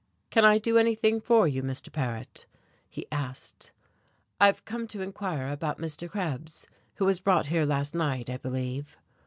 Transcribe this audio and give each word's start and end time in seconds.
"Can 0.31 0.43
I 0.43 0.57
do 0.57 0.79
anything 0.79 1.21
for 1.21 1.47
you, 1.47 1.61
Mr. 1.61 1.91
Paret?" 1.93 2.47
he 2.89 3.05
asked. 3.11 3.71
"I 4.39 4.47
have 4.47 4.65
come 4.65 4.87
to 4.87 5.03
inquire 5.03 5.47
about 5.49 5.77
Mr. 5.77 6.09
Krebs, 6.09 6.67
who 6.95 7.05
was 7.05 7.19
brought 7.19 7.45
here 7.45 7.65
last 7.65 7.93
night, 7.93 8.27
I 8.27 8.37
believe." 8.37 8.97